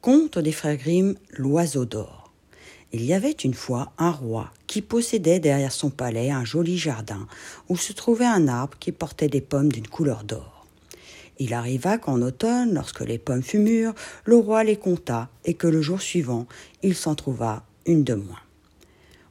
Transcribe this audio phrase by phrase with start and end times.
[0.00, 2.32] Conte des frères Grimm, l'oiseau d'or.
[2.90, 7.26] Il y avait une fois un roi qui possédait derrière son palais un joli jardin
[7.68, 10.66] où se trouvait un arbre qui portait des pommes d'une couleur d'or.
[11.38, 13.94] Il arriva qu'en automne, lorsque les pommes furent mûres,
[14.24, 16.46] le roi les compta et que le jour suivant,
[16.82, 18.40] il s'en trouva une de moins.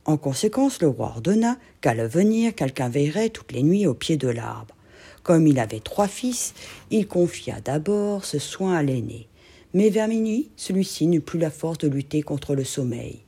[0.05, 4.27] En conséquence, le roi ordonna qu'à l'avenir, quelqu'un veillerait toutes les nuits au pied de
[4.27, 4.75] l'arbre.
[5.23, 6.53] Comme il avait trois fils,
[6.91, 9.27] il confia d'abord ce soin à l'aîné,
[9.73, 13.19] mais vers minuit, celui-ci n'eut plus la force de lutter contre le sommeil,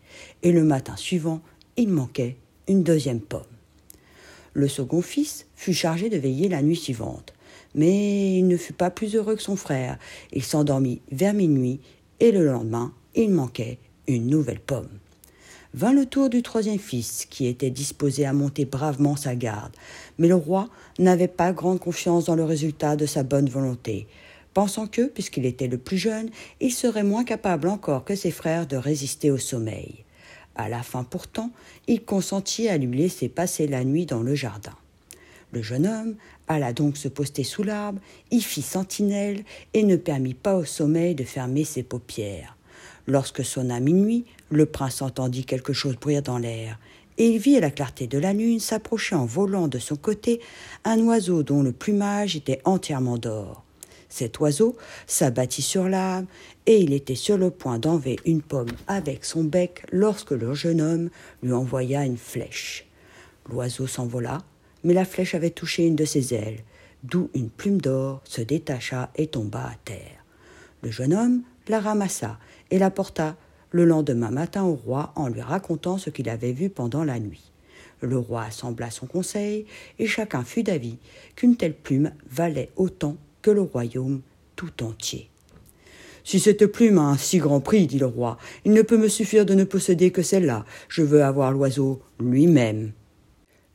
[0.44, 1.42] et le matin suivant,
[1.78, 3.44] il manquait une deuxième pomme.
[4.54, 7.34] Le second fils fut chargé de veiller la nuit suivante,
[7.76, 9.98] mais il ne fut pas plus heureux que son frère.
[10.34, 11.80] Il s'endormit vers minuit,
[12.20, 14.90] et le lendemain, il manquait une nouvelle pomme.
[15.74, 19.74] Vint le tour du troisième fils, qui était disposé à monter bravement sa garde,
[20.18, 20.70] mais le roi
[21.00, 24.08] n'avait pas grande confiance dans le résultat de sa bonne volonté
[24.54, 28.68] pensant que, puisqu'il était le plus jeune, il serait moins capable encore que ses frères
[28.68, 30.04] de résister au sommeil.
[30.56, 31.52] À la fin pourtant,
[31.88, 34.76] il consentit à lui laisser passer la nuit dans le jardin.
[35.54, 36.16] Le jeune homme
[36.48, 41.16] alla donc se poster sous l'arbre, y fit sentinelle et ne permit pas au sommeil
[41.16, 42.58] de fermer ses paupières.
[43.08, 46.78] Lorsque sonna minuit, le prince entendit quelque chose bruire dans l'air,
[47.18, 50.40] et il vit à la clarté de la lune s'approcher en volant de son côté
[50.84, 53.64] un oiseau dont le plumage était entièrement d'or.
[54.12, 54.76] Cet oiseau
[55.08, 56.28] s'abattit sur l'arbre,
[56.66, 60.82] et il était sur le point d'enlever une pomme avec son bec lorsque le jeune
[60.82, 61.10] homme
[61.42, 62.86] lui envoya une flèche.
[63.50, 64.44] L'oiseau s'envola,
[64.84, 66.60] mais la flèche avait touché une de ses ailes,
[67.04, 70.26] d'où une plume d'or se détacha et tomba à terre.
[70.82, 72.38] Le jeune homme la ramassa
[72.70, 73.38] et la porta
[73.70, 77.54] le lendemain matin au roi en lui racontant ce qu'il avait vu pendant la nuit.
[78.02, 79.66] Le roi assembla son conseil,
[80.00, 80.98] et chacun fut d'avis
[81.38, 84.22] qu'une telle plume valait autant que le royaume
[84.56, 85.30] tout entier.
[86.24, 89.08] Si cette plume a un si grand prix, dit le roi, il ne peut me
[89.08, 90.66] suffire de ne posséder que celle-là.
[90.88, 92.92] Je veux avoir l'oiseau lui-même.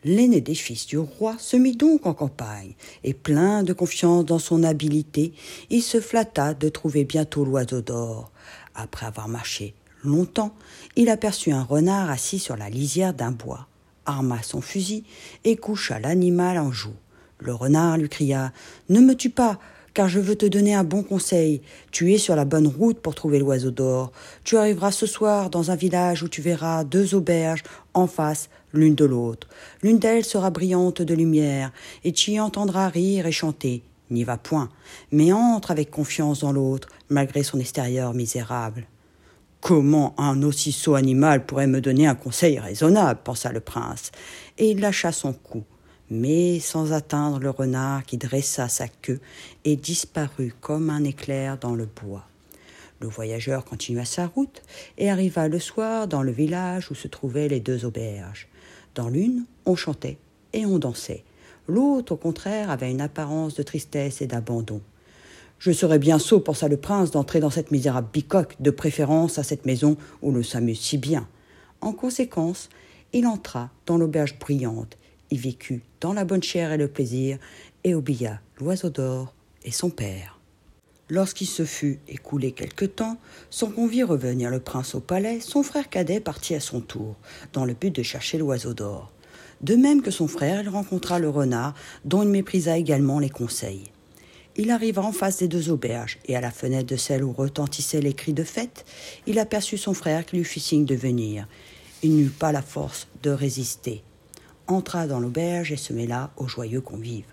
[0.05, 4.39] L'aîné des fils du roi se mit donc en campagne, et plein de confiance dans
[4.39, 5.33] son habileté,
[5.71, 8.31] il se flatta de trouver bientôt l'oiseau d'or.
[8.77, 10.55] Après avoir marché longtemps,
[10.95, 13.67] il aperçut un renard assis sur la lisière d'un bois,
[14.05, 15.03] arma son fusil
[15.43, 16.95] et coucha l'animal en joue.
[17.39, 18.53] Le renard lui cria
[18.89, 19.59] Ne me tue pas,
[19.97, 21.63] car je veux te donner un bon conseil.
[21.91, 24.13] Tu es sur la bonne route pour trouver l'oiseau d'or.
[24.45, 27.63] Tu arriveras ce soir dans un village où tu verras deux auberges
[27.95, 29.49] en face l'une de l'autre.
[29.83, 31.73] L'une d'elles sera brillante de lumière,
[32.05, 33.83] et tu y entendras rire et chanter.
[34.11, 34.69] N'y va point,
[35.13, 38.87] mais entre avec confiance dans l'autre, malgré son extérieur misérable.
[39.61, 44.13] Comment un aussi sot animal pourrait me donner un conseil raisonnable pensa le prince,
[44.59, 45.65] et il lâcha son cou
[46.11, 49.21] mais sans atteindre le renard qui dressa sa queue
[49.65, 52.27] et disparut comme un éclair dans le bois.
[53.01, 54.63] Le voyageur continua sa route
[54.97, 58.49] et arriva le soir dans le village où se trouvaient les deux auberges.
[58.95, 60.17] Dans l'une, on chantait
[60.53, 61.25] et on dansait.
[61.69, 64.81] L'autre, au contraire, avait une apparence de tristesse et d'abandon.
[65.59, 69.43] Je serais bien sot, pensa le prince, d'entrer dans cette misérable bicoque, de préférence à
[69.43, 71.27] cette maison où l'on s'amuse si bien.
[71.81, 72.69] En conséquence,
[73.13, 74.97] il entra dans l'auberge brillante
[75.31, 77.39] y vécut dans la bonne chair et le plaisir,
[77.85, 80.41] et oublia l'oiseau d'or et son père.
[81.09, 83.17] Lorsqu'il se fut écoulé quelque temps,
[83.49, 87.15] sans qu'on vît revenir le prince au palais, son frère cadet partit à son tour,
[87.53, 89.13] dans le but de chercher l'oiseau d'or.
[89.61, 93.85] De même que son frère, il rencontra le renard, dont il méprisa également les conseils.
[94.57, 98.01] Il arriva en face des deux auberges, et à la fenêtre de celle où retentissaient
[98.01, 98.85] les cris de fête,
[99.29, 101.47] il aperçut son frère qui lui fit signe de venir.
[102.03, 104.03] Il n'eut pas la force de résister
[104.67, 107.33] entra dans l'auberge et se mêla aux joyeux convives.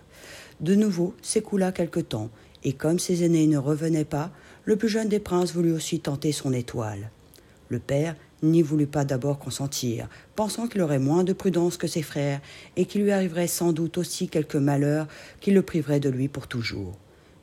[0.60, 2.30] De nouveau s'écoula quelque temps,
[2.62, 4.30] et comme ses aînés ne revenaient pas,
[4.64, 7.10] le plus jeune des princes voulut aussi tenter son étoile.
[7.68, 12.02] Le père n'y voulut pas d'abord consentir, pensant qu'il aurait moins de prudence que ses
[12.02, 12.40] frères,
[12.76, 15.06] et qu'il lui arriverait sans doute aussi quelque malheur
[15.40, 16.96] qui le priverait de lui pour toujours.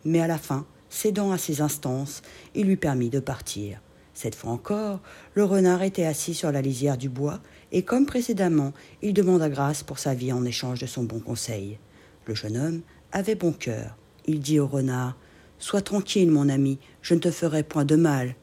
[0.05, 2.21] Mais à la fin, cédant à ses instances,
[2.55, 3.79] il lui permit de partir.
[4.21, 4.99] Cette fois encore,
[5.33, 7.39] le renard était assis sur la lisière du bois,
[7.71, 8.71] et comme précédemment,
[9.01, 11.79] il demanda grâce pour sa vie en échange de son bon conseil.
[12.27, 12.81] Le jeune homme
[13.11, 13.97] avait bon cœur.
[14.27, 15.17] Il dit au renard
[15.57, 18.35] Sois tranquille, mon ami, je ne te ferai point de mal.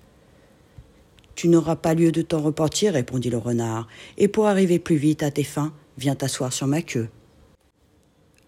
[1.36, 3.86] Tu n'auras pas lieu de t'en repentir, répondit le renard,
[4.16, 7.08] et pour arriver plus vite à tes fins, viens t'asseoir sur ma queue.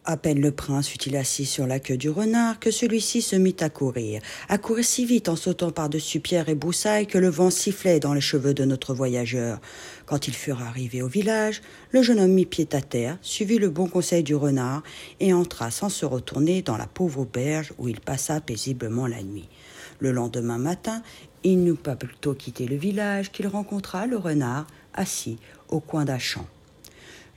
[0.07, 3.57] À peine le prince fut-il assis sur la queue du renard que celui-ci se mit
[3.61, 7.51] à courir, à courir si vite en sautant par-dessus pierre et broussailles que le vent
[7.51, 9.61] sifflait dans les cheveux de notre voyageur.
[10.07, 11.61] Quand ils furent arrivés au village,
[11.91, 14.83] le jeune homme mit pied à terre, suivit le bon conseil du renard
[15.21, 19.51] et entra sans se retourner dans la pauvre auberge où il passa paisiblement la nuit.
[19.99, 21.03] Le lendemain matin,
[21.45, 25.39] il n'eut pas plutôt quitté le village qu'il rencontra le renard assis
[25.69, 26.47] au coin d'un champ.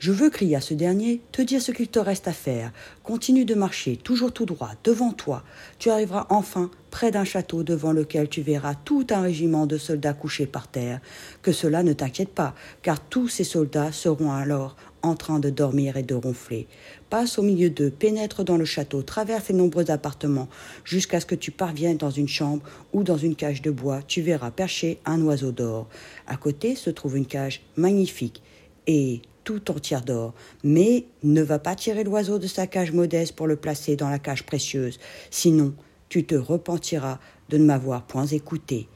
[0.04, 2.74] Je veux, cria ce dernier, te dire ce qu'il te reste à faire.
[3.04, 5.46] Continue de marcher, toujours tout droit, devant toi.
[5.80, 10.12] Tu arriveras enfin près d'un château devant lequel tu verras tout un régiment de soldats
[10.12, 11.00] couchés par terre.
[11.42, 15.96] Que cela ne t'inquiète pas, car tous ces soldats seront alors en train de dormir
[15.96, 16.68] et de ronfler.
[17.10, 20.50] Passe au milieu d'eux, pénètre dans le château, traverse les nombreux appartements,
[20.84, 24.02] jusqu'à ce que tu parviennes dans une chambre ou dans une cage de bois.
[24.06, 25.88] Tu verras percher un oiseau d'or.
[26.28, 28.44] À côté se trouve une cage magnifique.
[28.86, 33.48] Et tout entière d'or, mais ne va pas tirer l'oiseau de sa cage modeste pour
[33.48, 35.00] le placer dans la cage précieuse,
[35.32, 35.74] sinon
[36.10, 37.20] tu te repentiras
[37.50, 38.88] de ne m'avoir point écouté.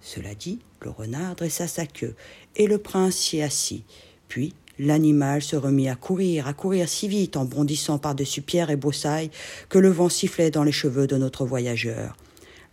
[0.00, 2.14] Cela dit, le renard dressa sa queue,
[2.56, 3.84] et le prince s'y assit.
[4.28, 8.76] Puis l'animal se remit à courir, à courir si vite en bondissant par-dessus pierres et
[8.76, 9.30] broussailles
[9.68, 12.16] que le vent sifflait dans les cheveux de notre voyageur.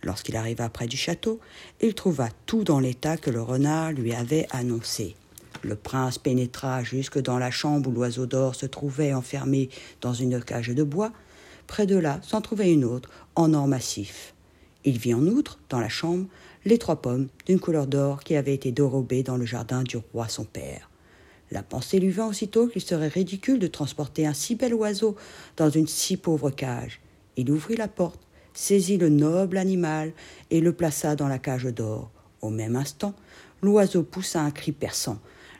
[0.02, 1.40] Lorsqu'il arriva près du château,
[1.80, 5.14] il trouva tout dans l'état que le renard lui avait annoncé.
[5.62, 9.68] Le prince pénétra jusque dans la chambre où l'oiseau d'or se trouvait enfermé
[10.00, 11.12] dans une cage de bois.
[11.66, 14.34] Près de là s'en trouvait une autre, en or massif.
[14.84, 16.26] Il vit en outre, dans la chambre,
[16.64, 20.28] les trois pommes d'une couleur d'or qui avaient été dérobées dans le jardin du roi
[20.28, 20.90] son père.
[21.50, 25.16] La pensée lui vint aussitôt qu'il serait ridicule de transporter un si bel oiseau
[25.56, 27.00] dans une si pauvre cage.
[27.36, 28.20] Il ouvrit la porte,
[28.54, 30.12] saisit le noble animal
[30.50, 32.10] et le plaça dans la cage d'or.
[32.40, 33.14] Au même instant,
[33.62, 35.18] l'oiseau poussa un cri perçant.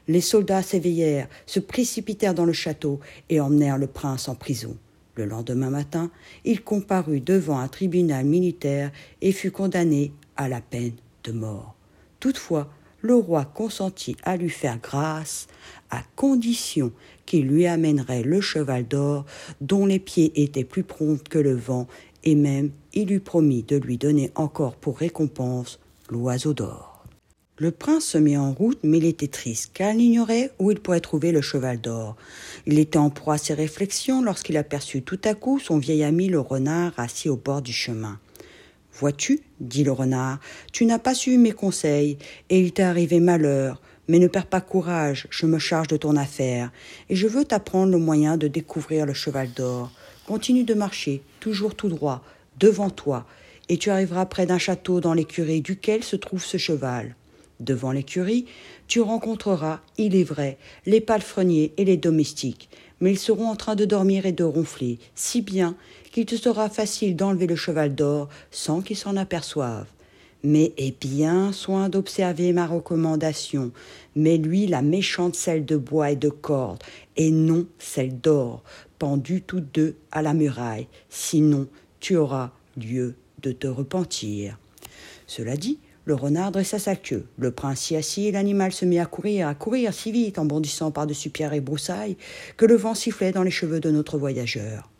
[0.09, 4.77] Les soldats s'éveillèrent, se précipitèrent dans le château et emmenèrent le prince en prison.
[5.15, 6.11] Le lendemain matin,
[6.45, 10.95] il comparut devant un tribunal militaire et fut condamné à la peine
[11.25, 11.75] de mort.
[12.21, 12.71] Toutefois,
[13.03, 15.47] le roi consentit à lui faire grâce,
[15.91, 16.93] à condition
[17.27, 19.25] qu'il lui amènerait le cheval d'or,
[19.61, 21.87] dont les pieds étaient plus prompts que le vent,
[22.25, 25.81] et même il lui promit de lui donner encore pour récompense
[26.11, 26.90] l'oiseau d'or.
[27.63, 30.81] Le prince se mit en route, mais il était triste, car il ignorait où il
[30.81, 32.17] pourrait trouver le cheval d'or.
[32.65, 36.29] Il était en proie à ses réflexions lorsqu'il aperçut tout à coup son vieil ami
[36.29, 38.19] le renard assis au bord du chemin.
[38.95, 40.41] Vois-tu, dit le renard,
[40.73, 42.17] tu n'as pas suivi mes conseils,
[42.49, 43.83] et il t'est arrivé malheur.
[44.09, 46.73] Mais ne perds pas courage, je me charge de ton affaire,
[47.11, 49.93] et je veux t'apprendre le moyen de découvrir le cheval d'or.
[50.27, 52.25] Continue de marcher, toujours tout droit,
[52.59, 53.27] devant toi,
[53.69, 57.17] et tu arriveras près d'un château dans l'écurie duquel se trouve ce cheval.
[57.61, 58.47] Devant l'écurie,
[58.89, 62.71] tu rencontreras, il est vrai, les palefreniers et les domestiques,
[63.01, 65.77] mais ils seront en train de dormir et de ronfler, si bien
[66.11, 69.91] qu'il te sera facile d'enlever le cheval d'or sans qu'ils s'en aperçoivent.
[70.43, 73.73] Mais aie bien soin d'observer ma recommandation.
[74.17, 76.83] Mets-lui la méchante selle de bois et de corde,
[77.17, 78.63] et non celle d'or,
[78.99, 81.69] pendue toutes deux à la muraille, sinon
[82.01, 84.59] tu auras lieu de te repentir.
[85.27, 85.79] Cela dit,
[86.11, 87.25] le renard dressa sa queue.
[87.39, 90.45] Le prince s'y assit et l'animal se mit à courir, à courir si vite en
[90.45, 92.17] bondissant par-dessus pierres et broussailles
[92.57, 94.91] que le vent sifflait dans les cheveux de notre voyageur.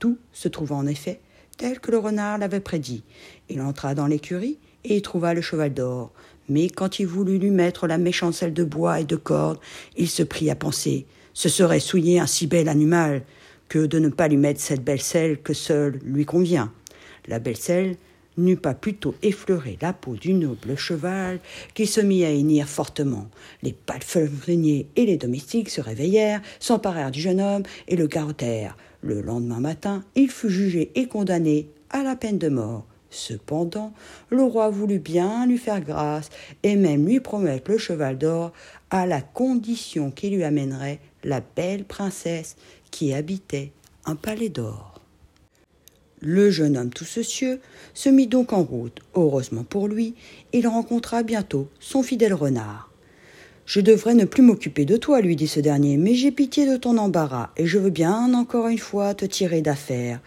[0.00, 1.20] Tout se trouva en effet
[1.56, 3.04] tel que le renard l'avait prédit.
[3.48, 6.10] Il entra dans l'écurie et y trouva le cheval d'or.
[6.48, 9.60] Mais quand il voulut lui mettre la méchante selle de bois et de corde,
[9.96, 13.22] il se prit à penser ce serait souiller un si bel animal
[13.68, 16.72] que de ne pas lui mettre cette belle selle que seule lui convient.
[17.28, 17.96] La belle selle
[18.44, 21.40] n'eût pas plutôt effleuré la peau du noble cheval
[21.74, 23.28] qui se mit à hennir fortement.
[23.62, 28.76] Les palefreniers et les domestiques se réveillèrent, s'emparèrent du jeune homme et le garrottèrent.
[29.02, 32.86] Le lendemain matin, il fut jugé et condamné à la peine de mort.
[33.10, 33.92] Cependant,
[34.28, 36.30] le roi voulut bien lui faire grâce
[36.62, 38.52] et même lui promettre le cheval d'or
[38.90, 42.56] à la condition qu'il lui amènerait la belle princesse
[42.90, 43.72] qui habitait
[44.04, 44.99] un palais d'or.
[46.22, 47.60] Le jeune homme tout soucieux
[47.94, 48.98] se mit donc en route.
[49.14, 50.14] Heureusement pour lui,
[50.52, 52.90] il rencontra bientôt son fidèle renard.
[53.64, 56.76] Je devrais ne plus m'occuper de toi, lui dit ce dernier, mais j'ai pitié de
[56.76, 60.20] ton embarras, et je veux bien encore une fois te tirer d'affaire.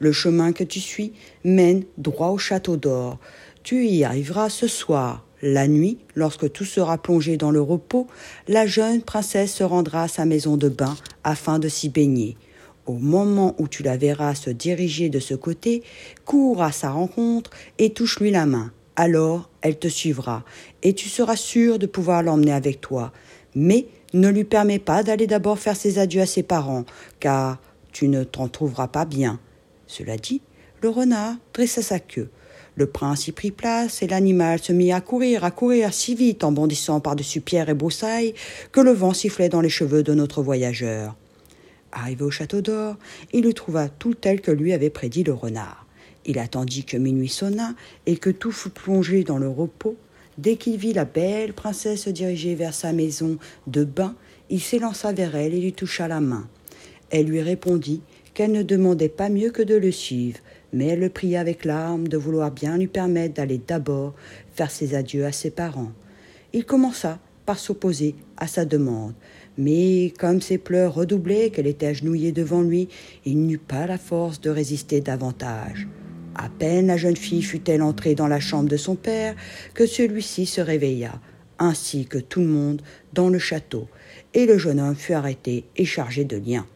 [0.00, 1.12] Le chemin que tu suis
[1.44, 3.18] mène droit au château d'or.
[3.62, 5.24] Tu y arriveras ce soir.
[5.42, 8.06] La nuit, lorsque tout sera plongé dans le repos,
[8.48, 12.36] la jeune princesse se rendra à sa maison de bain afin de s'y baigner.
[12.86, 15.82] Au moment où tu la verras se diriger de ce côté,
[16.24, 18.72] cours à sa rencontre et touche-lui la main.
[18.94, 20.44] Alors elle te suivra,
[20.82, 23.12] et tu seras sûr de pouvoir l'emmener avec toi.
[23.54, 26.84] Mais ne lui permets pas d'aller d'abord faire ses adieux à ses parents,
[27.20, 27.58] car
[27.92, 29.40] tu ne t'en trouveras pas bien.
[29.86, 30.40] Cela dit,
[30.80, 32.30] le renard dressa sa queue.
[32.76, 36.44] Le prince y prit place et l'animal se mit à courir, à courir si vite
[36.44, 38.34] en bondissant par-dessus pierres et broussailles
[38.70, 41.16] que le vent sifflait dans les cheveux de notre voyageur.
[41.98, 42.96] Arrivé au château d'or,
[43.32, 45.86] il le trouva tout tel que lui avait prédit le renard.
[46.26, 47.74] Il attendit que minuit sonna
[48.04, 49.96] et que tout fut plongé dans le repos.
[50.36, 54.14] Dès qu'il vit la belle princesse se diriger vers sa maison de bain,
[54.50, 56.46] il s'élança vers elle et lui toucha la main.
[57.08, 58.02] Elle lui répondit
[58.34, 60.40] qu'elle ne demandait pas mieux que de le suivre,
[60.74, 64.12] mais elle le pria avec larmes de vouloir bien lui permettre d'aller d'abord
[64.54, 65.92] faire ses adieux à ses parents.
[66.52, 69.14] Il commença par s'opposer à sa demande,
[69.58, 72.88] mais comme ses pleurs redoublaient, qu'elle était agenouillée devant lui,
[73.24, 75.88] il n'eut pas la force de résister davantage.
[76.34, 79.34] À peine la jeune fille fut-elle entrée dans la chambre de son père
[79.72, 81.18] que celui-ci se réveilla,
[81.58, 82.82] ainsi que tout le monde
[83.14, 83.88] dans le château,
[84.34, 86.66] et le jeune homme fut arrêté et chargé de liens.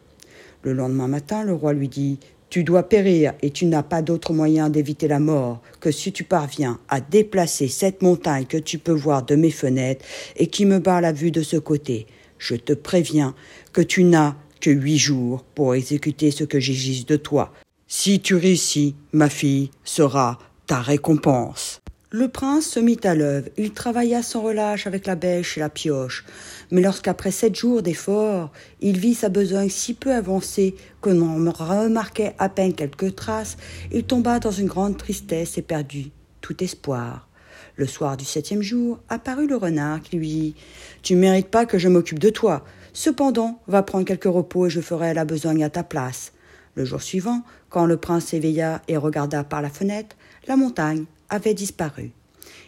[0.63, 2.19] Le lendemain matin, le roi lui dit
[2.49, 6.23] Tu dois périr et tu n'as pas d'autre moyen d'éviter la mort que si tu
[6.23, 10.05] parviens à déplacer cette montagne que tu peux voir de mes fenêtres
[10.37, 12.07] et qui me barre la vue de ce côté.
[12.41, 13.35] Je te préviens
[13.71, 17.53] que tu n'as que huit jours pour exécuter ce que j'exige de toi.
[17.87, 21.81] Si tu réussis, ma fille sera ta récompense.
[22.09, 23.47] Le prince se mit à l'œuvre.
[23.57, 26.25] Il travailla sans relâche avec la bêche et la pioche.
[26.71, 32.33] Mais lorsqu'après sept jours d'efforts, il vit sa besogne si peu avancée qu'on n'en remarquait
[32.39, 33.55] à peine quelques traces,
[33.91, 37.29] il tomba dans une grande tristesse et perdit tout espoir.
[37.75, 40.55] Le soir du septième jour, apparut le renard qui lui dit
[41.01, 42.63] Tu ne mérites pas que je m'occupe de toi.
[42.93, 46.33] Cependant, va prendre quelques repos et je ferai la besogne à ta place.
[46.75, 50.15] Le jour suivant, quand le prince s'éveilla et regarda par la fenêtre,
[50.47, 52.11] la montagne avait disparu.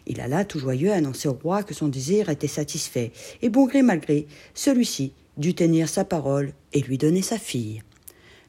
[0.06, 3.82] Il alla tout joyeux annoncer au roi que son désir était satisfait, et bon gré
[3.82, 7.82] mal gré, celui-ci dut tenir sa parole et lui donner sa fille.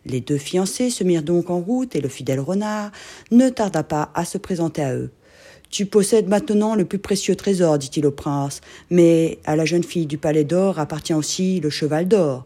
[0.06, 2.90] Les deux fiancés se mirent donc en route, et le fidèle renard
[3.30, 5.10] ne tarda pas à se présenter à eux.
[5.74, 10.06] Tu possèdes maintenant le plus précieux trésor, dit-il au prince, mais à la jeune fille
[10.06, 12.44] du palais d'or appartient aussi le cheval d'or.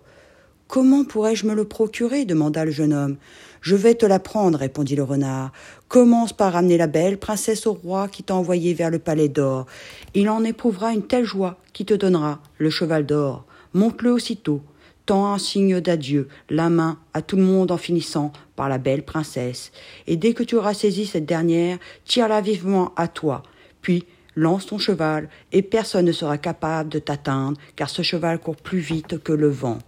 [0.66, 3.18] Comment pourrais-je me le procurer demanda le jeune homme.
[3.60, 5.52] Je vais te l'apprendre, répondit le renard.
[5.88, 9.66] Commence par ramener la belle princesse au roi qui t'a envoyé vers le palais d'or.
[10.14, 13.44] Il en éprouvera une telle joie qui te donnera le cheval d'or.
[13.74, 14.62] Monte-le aussitôt.
[15.08, 19.02] Tends un signe d'adieu, la main à tout le monde en finissant par la belle
[19.02, 19.72] princesse.
[20.06, 23.42] Et dès que tu auras saisi cette dernière, tire-la vivement à toi.
[23.80, 24.04] Puis
[24.36, 28.80] lance ton cheval, et personne ne sera capable de t'atteindre, car ce cheval court plus
[28.80, 29.78] vite que le vent.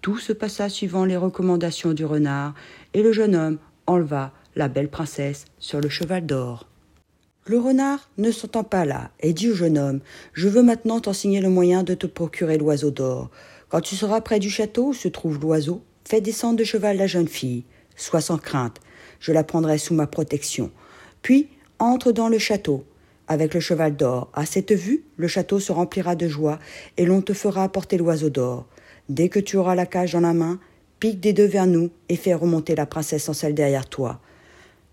[0.00, 2.54] Tout se passa suivant les recommandations du renard,
[2.92, 6.66] et le jeune homme enleva la belle princesse sur le cheval d'or.
[7.46, 10.00] Le renard ne s'entend pas là, et dit au jeune homme
[10.32, 13.30] Je veux maintenant t'enseigner le moyen de te procurer l'oiseau d'or.
[13.70, 17.06] Quand tu seras près du château où se trouve l'oiseau, fais descendre de cheval la
[17.06, 17.64] jeune fille.
[17.96, 18.78] Sois sans crainte,
[19.20, 20.70] je la prendrai sous ma protection.
[21.22, 21.48] Puis
[21.78, 22.84] entre dans le château
[23.30, 24.28] avec le cheval d'or.
[24.34, 26.58] À cette vue, le château se remplira de joie,
[26.96, 28.66] et l'on te fera apporter l'oiseau d'or.
[29.08, 30.58] Dès que tu auras la cage dans la main,
[30.98, 34.20] pique des deux vers nous et fais remonter la princesse en selle derrière toi.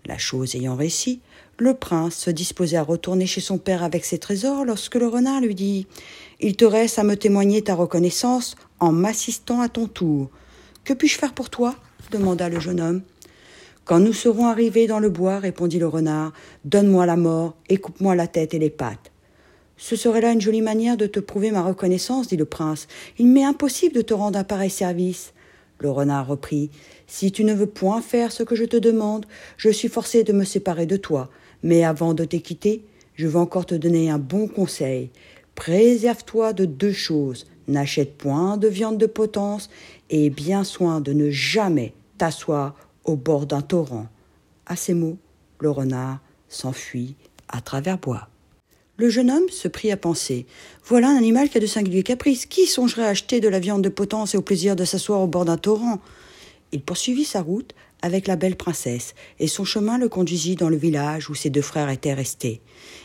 [0.06, 1.20] La chose ayant réussi,
[1.58, 5.40] le prince se disposait à retourner chez son père avec ses trésors lorsque le renard
[5.40, 5.88] lui dit
[6.40, 10.30] Il te reste à me témoigner ta reconnaissance en m'assistant à ton tour.
[10.84, 11.74] Que puis-je faire pour toi
[12.12, 13.02] demanda le jeune homme.
[13.84, 16.32] Quand nous serons arrivés dans le bois, répondit le renard,
[16.64, 19.10] donne-moi la mort et coupe-moi la tête et les pattes.
[19.76, 22.86] Ce serait là une jolie manière de te prouver ma reconnaissance, dit le prince.
[23.18, 25.32] Il m'est impossible de te rendre un pareil service.
[25.80, 26.70] Le renard reprit.
[27.06, 29.26] Si tu ne veux point faire ce que je te demande,
[29.56, 31.30] je suis forcé de me séparer de toi.
[31.62, 35.10] Mais avant de te quitter, je veux encore te donner un bon conseil.
[35.58, 37.44] Préserve-toi de deux choses.
[37.66, 39.68] N'achète point de viande de potence
[40.08, 44.06] et bien soin de ne jamais t'asseoir au bord d'un torrent.
[44.66, 45.18] À ces mots,
[45.58, 47.16] le renard s'enfuit
[47.48, 48.28] à travers bois.
[48.98, 50.46] Le jeune homme se prit à penser.
[50.84, 52.46] Voilà un animal qui a de singuliers caprices.
[52.46, 55.26] Qui songerait à acheter de la viande de potence et au plaisir de s'asseoir au
[55.26, 55.98] bord d'un torrent?
[56.70, 60.76] Il poursuivit sa route avec la belle princesse, et son chemin le conduisit dans le
[60.76, 62.60] village où ses deux frères étaient restés.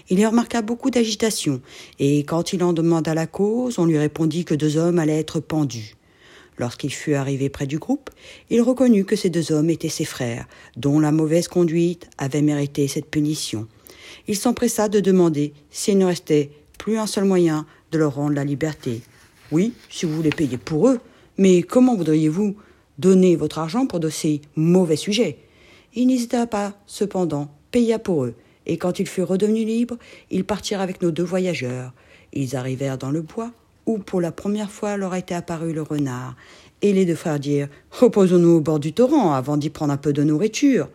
[0.10, 1.62] Il y remarqua beaucoup d'agitation,
[2.00, 5.40] et quand il en demanda la cause, on lui répondit que deux hommes allaient être
[5.40, 5.96] pendus.
[6.58, 8.12] Lorsqu'il fut arrivé près du groupe,
[8.50, 10.48] il reconnut que ces deux hommes étaient ses frères,
[10.78, 13.68] dont la mauvaise conduite avait mérité cette punition.
[14.28, 18.44] Il s'empressa de demander s'il ne restait plus un seul moyen de leur rendre la
[18.44, 19.02] liberté.
[19.52, 21.00] Oui, si vous voulez payer pour eux,
[21.38, 22.56] mais comment voudriez-vous
[23.00, 25.38] Donner votre argent pour de ces mauvais sujets.
[25.96, 28.36] Il n'hésita pas, cependant, paya pour eux,
[28.66, 29.98] et quand ils furent redevenus libres,
[30.32, 31.94] ils partirent avec nos deux voyageurs.
[32.34, 33.52] Ils arrivèrent dans le bois,
[33.86, 36.36] où pour la première fois leur était apparu le renard,
[36.82, 40.14] et les deux frères dirent Reposons-nous au bord du torrent avant d'y prendre un peu
[40.14, 40.90] de nourriture.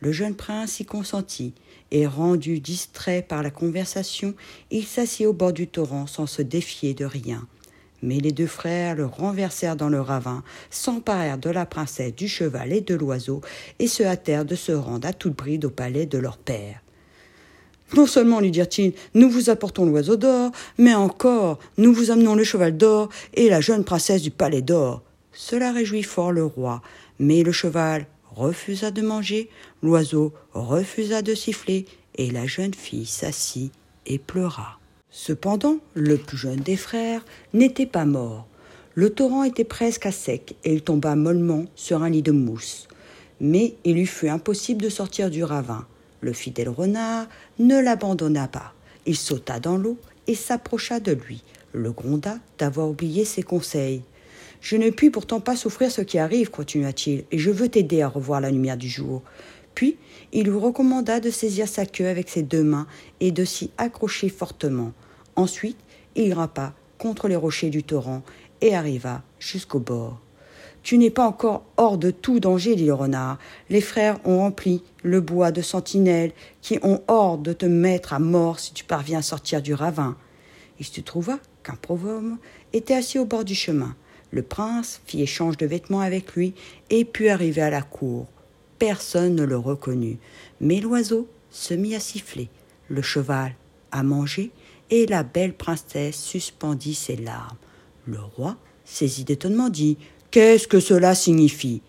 [0.00, 1.54] Le jeune prince y consentit,
[1.90, 4.34] et rendu distrait par la conversation,
[4.70, 7.46] il s'assit au bord du torrent sans se défier de rien.
[8.02, 12.72] Mais les deux frères le renversèrent dans le ravin, s'emparèrent de la princesse, du cheval
[12.72, 13.40] et de l'oiseau,
[13.78, 16.80] et se hâtèrent de se rendre à toute bride au palais de leur père.
[17.94, 22.44] Non seulement, lui dirent-ils, nous vous apportons l'oiseau d'or, mais encore, nous vous amenons le
[22.44, 25.02] cheval d'or et la jeune princesse du palais d'or.
[25.32, 26.82] Cela réjouit fort le roi,
[27.18, 29.48] mais le cheval refusa de manger,
[29.82, 31.86] l'oiseau refusa de siffler,
[32.16, 33.72] et la jeune fille s'assit
[34.06, 34.78] et pleura.
[35.18, 38.46] Cependant, le plus jeune des frères n'était pas mort.
[38.94, 42.86] Le torrent était presque à sec et il tomba mollement sur un lit de mousse.
[43.40, 45.86] Mais il lui fut impossible de sortir du ravin.
[46.20, 48.74] Le fidèle renard ne l'abandonna pas.
[49.06, 49.96] Il sauta dans l'eau
[50.26, 51.42] et s'approcha de lui,
[51.72, 54.02] le gronda d'avoir oublié ses conseils.
[54.60, 58.08] Je ne puis pourtant pas souffrir ce qui arrive, continua-t-il, et je veux t'aider à
[58.08, 59.22] revoir la lumière du jour.
[59.74, 59.96] Puis
[60.34, 62.86] il lui recommanda de saisir sa queue avec ses deux mains
[63.20, 64.92] et de s'y accrocher fortement.
[65.36, 65.78] Ensuite,
[66.14, 68.22] il grimpa contre les rochers du torrent
[68.60, 70.20] et arriva jusqu'au bord.
[70.82, 73.38] Tu n'es pas encore hors de tout danger, dit le renard.
[73.70, 78.20] Les frères ont rempli le bois de sentinelles qui ont ordre de te mettre à
[78.20, 80.16] mort si tu parviens à sortir du ravin.
[80.78, 82.38] Il se trouva qu'un provome
[82.72, 83.96] était assis au bord du chemin.
[84.30, 86.54] Le prince fit échange de vêtements avec lui
[86.90, 88.26] et put arriver à la cour.
[88.78, 90.18] Personne ne le reconnut,
[90.60, 92.48] mais l'oiseau se mit à siffler,
[92.88, 93.54] le cheval
[93.90, 94.50] à manger,
[94.90, 97.56] et la belle princesse suspendit ses larmes.
[98.06, 99.98] Le roi, saisi d'étonnement, dit
[100.30, 101.82] Qu'est-ce que cela signifie?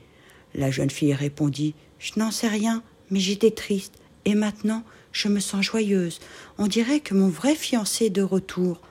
[0.55, 3.93] La jeune fille répondit Je n'en sais rien, mais j'étais triste,
[4.25, 6.19] et maintenant je me sens joyeuse.
[6.57, 8.81] On dirait que mon vrai fiancé est de retour.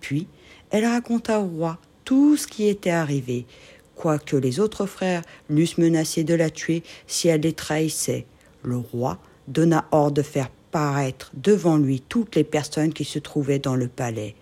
[0.00, 0.26] Puis
[0.70, 3.46] elle raconta au roi tout ce qui était arrivé,
[3.94, 8.26] quoique les autres frères l'eussent menacé de la tuer si elle les trahissait.
[8.62, 13.58] Le roi donna ordre de faire paraître devant lui toutes les personnes qui se trouvaient
[13.58, 14.34] dans le palais.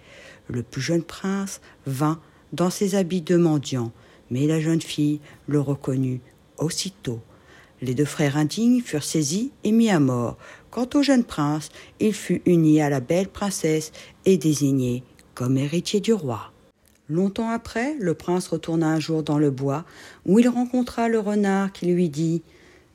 [0.48, 2.20] Le plus jeune prince vint
[2.52, 3.92] dans ses habits de mendiant,
[4.30, 6.20] mais la jeune fille le reconnut
[6.58, 7.20] aussitôt.
[7.80, 10.36] Les deux frères indignes furent saisis et mis à mort.
[10.70, 11.68] Quant au jeune prince,
[12.00, 13.92] il fut uni à la belle princesse
[14.24, 15.04] et désigné
[15.34, 16.52] comme héritier du roi.
[17.08, 19.84] Longtemps après, le prince retourna un jour dans le bois,
[20.26, 22.42] où il rencontra le renard qui lui dit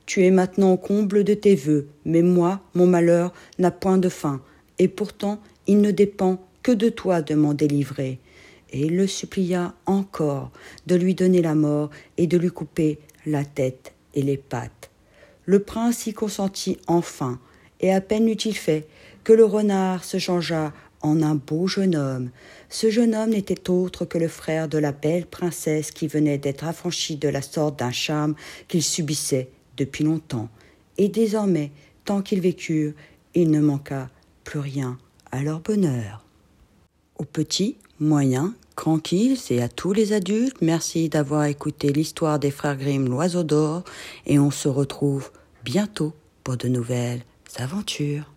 [0.06, 4.08] Tu es maintenant au comble de tes vœux, mais moi, mon malheur n'a point de
[4.08, 4.40] fin,
[4.78, 8.18] et pourtant il ne dépend que de toi de m'en délivrer
[8.74, 10.50] et il le supplia encore
[10.86, 14.90] de lui donner la mort et de lui couper la tête et les pattes.
[15.46, 17.38] Le prince y consentit enfin,
[17.80, 18.88] et à peine eut-il fait
[19.22, 22.30] que le renard se changea en un beau jeune homme.
[22.68, 26.64] Ce jeune homme n'était autre que le frère de la belle princesse qui venait d'être
[26.64, 28.34] affranchie de la sorte d'un charme
[28.66, 30.48] qu'il subissait depuis longtemps.
[30.98, 31.72] Et désormais,
[32.04, 32.94] tant qu'ils vécurent,
[33.34, 34.08] il ne manqua
[34.44, 34.98] plus rien
[35.32, 36.24] à leur bonheur.
[37.18, 42.76] Au petit, moyen tranquilles et à tous les adultes, merci d'avoir écouté l'histoire des frères
[42.76, 43.84] Grimm, l'oiseau d'or,
[44.26, 45.30] et on se retrouve
[45.64, 47.24] bientôt pour de nouvelles
[47.56, 48.30] aventures.